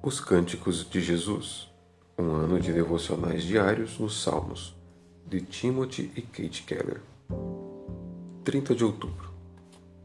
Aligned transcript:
Os 0.00 0.20
Cânticos 0.20 0.88
de 0.88 1.00
Jesus, 1.00 1.68
um 2.16 2.30
ano 2.30 2.60
de 2.60 2.72
devocionais 2.72 3.42
diários 3.42 3.98
nos 3.98 4.22
Salmos, 4.22 4.72
de 5.26 5.40
Timothy 5.40 6.12
e 6.14 6.22
Kate 6.22 6.62
Keller. 6.62 7.02
30 8.44 8.76
de 8.76 8.84
outubro. 8.84 9.28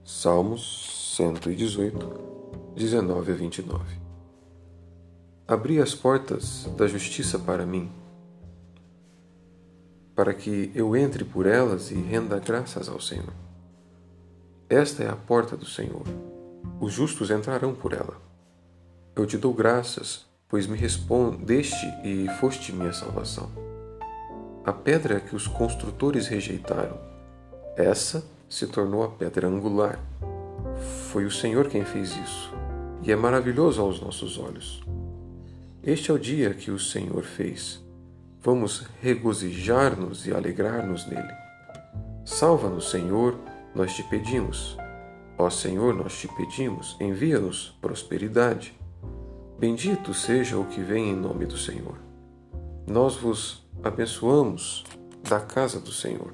Salmos 0.03 1.13
118, 1.15 2.73
19 2.75 3.31
a 3.31 3.35
29. 3.35 3.83
Abri 5.47 5.79
as 5.79 5.93
portas 5.93 6.67
da 6.75 6.87
justiça 6.87 7.37
para 7.37 7.63
mim, 7.63 7.91
para 10.15 10.33
que 10.33 10.71
eu 10.73 10.95
entre 10.95 11.23
por 11.23 11.45
elas 11.45 11.91
e 11.91 11.95
renda 11.95 12.39
graças 12.39 12.89
ao 12.89 12.99
Senhor. 12.99 13.33
Esta 14.67 15.03
é 15.03 15.09
a 15.09 15.15
porta 15.15 15.55
do 15.55 15.67
Senhor. 15.67 16.03
Os 16.81 16.91
justos 16.91 17.29
entrarão 17.29 17.75
por 17.75 17.93
ela. 17.93 18.32
Eu 19.15 19.27
te 19.27 19.37
dou 19.37 19.53
graças, 19.53 20.25
pois 20.49 20.65
me 20.65 20.75
respondeste 20.75 21.85
e 22.03 22.27
foste 22.39 22.73
minha 22.73 22.91
salvação. 22.91 23.47
A 24.65 24.73
pedra 24.73 25.19
que 25.19 25.35
os 25.35 25.45
construtores 25.45 26.25
rejeitaram, 26.25 26.97
essa 27.77 28.25
se 28.49 28.65
tornou 28.65 29.03
a 29.03 29.09
pedra 29.09 29.47
angular. 29.47 29.99
Foi 31.11 31.25
o 31.25 31.31
Senhor 31.31 31.67
quem 31.67 31.85
fez 31.85 32.17
isso, 32.17 32.51
e 33.03 33.11
é 33.11 33.15
maravilhoso 33.15 33.83
aos 33.83 34.01
nossos 34.01 34.39
olhos. 34.39 34.83
Este 35.83 36.09
é 36.09 36.13
o 36.15 36.19
dia 36.19 36.51
que 36.55 36.71
o 36.71 36.79
Senhor 36.79 37.21
fez. 37.21 37.83
Vamos 38.41 38.87
regozijar-nos 38.99 40.25
e 40.25 40.33
alegrar-nos 40.33 41.05
nele. 41.05 41.33
Salva-nos, 42.25 42.89
Senhor, 42.89 43.37
nós 43.75 43.93
te 43.93 44.01
pedimos. 44.01 44.75
Ó 45.37 45.51
Senhor, 45.51 45.93
nós 45.93 46.17
te 46.17 46.27
pedimos, 46.29 46.97
envia-nos 46.99 47.77
prosperidade. 47.79 48.73
Bendito 49.63 50.13
seja 50.13 50.57
o 50.57 50.65
que 50.65 50.81
vem 50.81 51.11
em 51.11 51.15
nome 51.15 51.45
do 51.45 51.57
Senhor. 51.57 51.95
Nós 52.85 53.15
vos 53.15 53.65
abençoamos 53.81 54.83
da 55.23 55.39
casa 55.39 55.79
do 55.79 55.89
Senhor. 55.89 56.33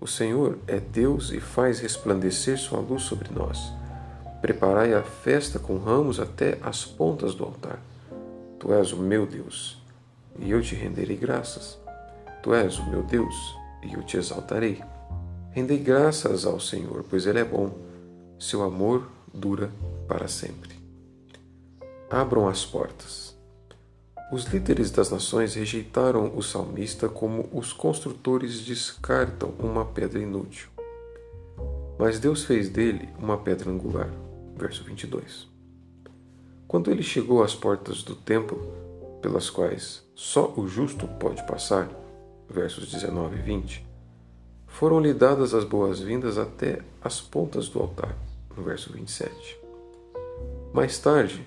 O 0.00 0.06
Senhor 0.08 0.58
é 0.66 0.80
Deus 0.80 1.30
e 1.30 1.38
faz 1.38 1.78
resplandecer 1.78 2.58
sua 2.58 2.80
luz 2.80 3.04
sobre 3.04 3.28
nós. 3.32 3.72
Preparai 4.40 4.94
a 4.94 5.02
festa 5.04 5.60
com 5.60 5.78
ramos 5.78 6.18
até 6.18 6.58
as 6.60 6.84
pontas 6.84 7.36
do 7.36 7.44
altar. 7.44 7.78
Tu 8.58 8.72
és 8.72 8.92
o 8.92 8.96
meu 8.96 9.24
Deus, 9.24 9.80
e 10.40 10.50
eu 10.50 10.60
te 10.60 10.74
renderei 10.74 11.16
graças. 11.16 11.78
Tu 12.42 12.52
és 12.52 12.80
o 12.80 12.90
meu 12.90 13.04
Deus, 13.04 13.54
e 13.80 13.94
eu 13.94 14.02
te 14.02 14.16
exaltarei. 14.16 14.82
Rendei 15.52 15.78
graças 15.78 16.44
ao 16.44 16.58
Senhor, 16.58 17.04
pois 17.08 17.26
Ele 17.26 17.38
é 17.38 17.44
bom. 17.44 17.70
Seu 18.40 18.64
amor 18.64 19.08
dura 19.32 19.70
para 20.08 20.26
sempre 20.26 20.77
abram 22.10 22.48
as 22.48 22.64
portas. 22.64 23.36
Os 24.32 24.44
líderes 24.44 24.90
das 24.90 25.10
nações 25.10 25.54
rejeitaram 25.54 26.36
o 26.36 26.42
salmista 26.42 27.08
como 27.08 27.48
os 27.52 27.72
construtores 27.72 28.60
descartam 28.60 29.50
uma 29.58 29.84
pedra 29.84 30.18
inútil. 30.18 30.68
Mas 31.98 32.18
Deus 32.18 32.44
fez 32.44 32.68
dele 32.68 33.08
uma 33.18 33.38
pedra 33.38 33.70
angular. 33.70 34.10
Verso 34.56 34.84
22. 34.84 35.48
Quando 36.66 36.90
ele 36.90 37.02
chegou 37.02 37.42
às 37.42 37.54
portas 37.54 38.02
do 38.02 38.14
templo, 38.14 38.58
pelas 39.22 39.48
quais 39.48 40.02
só 40.14 40.52
o 40.56 40.66
justo 40.66 41.06
pode 41.06 41.46
passar, 41.46 41.88
versos 42.48 42.90
19 42.90 43.36
e 43.36 43.42
20, 43.42 43.86
foram-lhe 44.66 45.14
dadas 45.14 45.54
as 45.54 45.64
boas-vindas 45.64 46.38
até 46.38 46.80
as 47.02 47.20
pontas 47.20 47.68
do 47.68 47.80
altar, 47.80 48.14
no 48.56 48.62
verso 48.62 48.92
27. 48.92 49.58
Mais 50.72 50.98
tarde, 50.98 51.46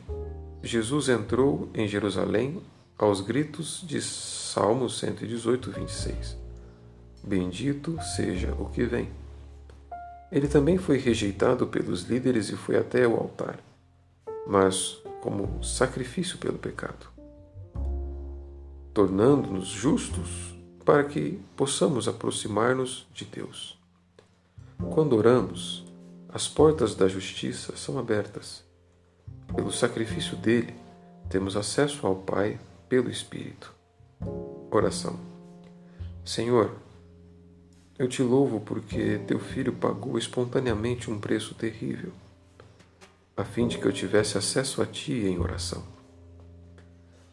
Jesus 0.64 1.10
entrou 1.10 1.70
em 1.74 1.88
Jerusalém 1.88 2.62
aos 2.96 3.20
gritos 3.20 3.84
de 3.84 4.00
Salmo 4.00 4.88
118, 4.88 5.72
26. 5.72 6.38
Bendito 7.24 7.98
seja 8.16 8.54
o 8.54 8.70
que 8.70 8.84
vem. 8.84 9.10
Ele 10.32 10.48
também 10.48 10.78
foi 10.78 10.98
rejeitado 10.98 11.66
pelos 11.66 12.04
líderes 12.04 12.50
e 12.50 12.56
foi 12.56 12.78
até 12.78 13.08
o 13.08 13.16
altar, 13.16 13.60
mas 14.46 15.02
como 15.20 15.64
sacrifício 15.64 16.38
pelo 16.38 16.60
pecado, 16.60 17.08
tornando-nos 18.94 19.68
justos 19.68 20.56
para 20.86 21.04
que 21.04 21.40
possamos 21.56 22.08
aproximar-nos 22.08 23.08
de 23.14 23.26
Deus. 23.26 23.80
Quando 24.92 25.16
oramos, 25.16 25.84
as 26.30 26.48
portas 26.48 26.96
da 26.96 27.08
justiça 27.08 27.76
são 27.76 27.98
abertas 27.98 28.64
pelo 29.56 29.72
sacrifício 29.72 30.36
dele, 30.38 30.74
temos 31.30 31.56
acesso 31.56 32.06
ao 32.06 32.16
Pai 32.16 32.60
pelo 32.88 33.10
Espírito. 33.10 33.74
Oração. 34.70 35.20
Senhor, 36.24 36.76
eu 37.98 38.08
te 38.08 38.22
louvo 38.22 38.60
porque 38.60 39.20
teu 39.28 39.40
filho 39.40 39.74
pagou 39.74 40.18
espontaneamente 40.18 41.10
um 41.10 41.20
preço 41.20 41.54
terrível, 41.54 42.12
a 43.36 43.44
fim 43.44 43.68
de 43.68 43.78
que 43.78 43.86
eu 43.86 43.92
tivesse 43.92 44.38
acesso 44.38 44.82
a 44.82 44.86
ti 44.86 45.14
em 45.14 45.40
oração. 45.40 45.84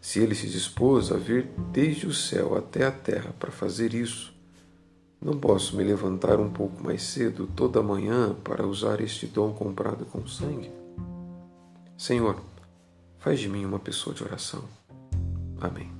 Se 0.01 0.21
ele 0.21 0.35
se 0.35 0.47
dispôs 0.47 1.11
a 1.11 1.17
vir 1.17 1.49
desde 1.73 2.07
o 2.07 2.15
céu 2.15 2.57
até 2.57 2.87
a 2.87 2.93
terra 2.93 3.35
para 3.39 3.51
fazer 3.51 3.95
isso, 3.95 4.35
não 5.21 5.39
posso 5.39 5.77
me 5.77 5.83
levantar 5.83 6.39
um 6.39 6.51
pouco 6.51 6.83
mais 6.83 7.03
cedo 7.03 7.49
toda 7.57 7.83
manhã 7.83 8.35
para 8.45 8.67
usar 8.67 9.01
este 9.01 9.27
dom 9.27 9.53
comprado 9.53 10.07
com 10.07 10.27
sangue? 10.27 10.71
Senhor, 11.99 12.41
faz 13.19 13.41
de 13.41 13.49
mim 13.49 13.65
uma 13.65 13.81
pessoa 13.81 14.15
de 14.15 14.23
oração. 14.23 14.63
Amém. 15.61 15.91